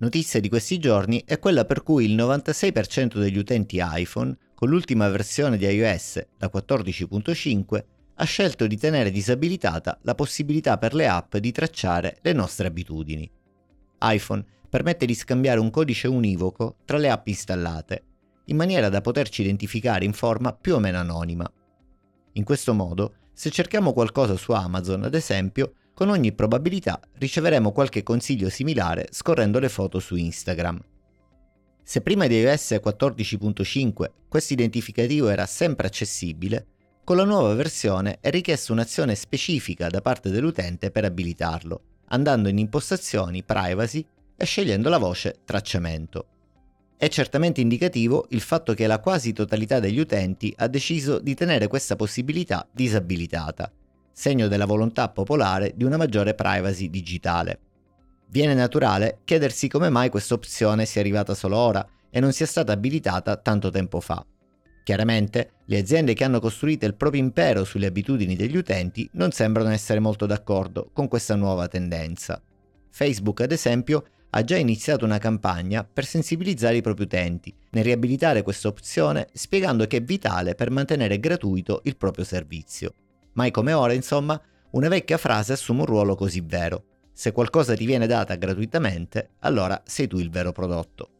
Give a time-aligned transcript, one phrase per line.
[0.00, 5.08] Notizia di questi giorni è quella per cui il 96% degli utenti iPhone, con l'ultima
[5.08, 7.84] versione di iOS, la 14.5,
[8.14, 13.28] ha scelto di tenere disabilitata la possibilità per le app di tracciare le nostre abitudini.
[14.02, 18.02] iPhone permette di scambiare un codice univoco tra le app installate,
[18.46, 21.50] in maniera da poterci identificare in forma più o meno anonima.
[22.34, 28.04] In questo modo, se cerchiamo qualcosa su Amazon, ad esempio, con ogni probabilità riceveremo qualche
[28.04, 30.80] consiglio similare scorrendo le foto su Instagram.
[31.82, 36.66] Se prima di iOS 14.5 questo identificativo era sempre accessibile,
[37.02, 41.80] con la nuova versione è richiesta un'azione specifica da parte dell'utente per abilitarlo,
[42.10, 44.06] andando in impostazioni privacy
[44.36, 46.26] e scegliendo la voce tracciamento.
[46.96, 51.66] È certamente indicativo il fatto che la quasi totalità degli utenti ha deciso di tenere
[51.66, 53.72] questa possibilità disabilitata,
[54.18, 57.60] segno della volontà popolare di una maggiore privacy digitale.
[58.30, 62.72] Viene naturale chiedersi come mai questa opzione sia arrivata solo ora e non sia stata
[62.72, 64.26] abilitata tanto tempo fa.
[64.82, 69.70] Chiaramente, le aziende che hanno costruito il proprio impero sulle abitudini degli utenti non sembrano
[69.70, 72.42] essere molto d'accordo con questa nuova tendenza.
[72.90, 78.42] Facebook, ad esempio, ha già iniziato una campagna per sensibilizzare i propri utenti nel riabilitare
[78.42, 82.94] questa opzione spiegando che è vitale per mantenere gratuito il proprio servizio.
[83.38, 86.86] Mai come ora, insomma, una vecchia frase assume un ruolo così vero.
[87.12, 91.10] Se qualcosa ti viene data gratuitamente, allora sei tu il vero prodotto.